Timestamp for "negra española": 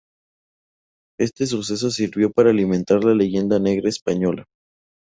3.59-4.47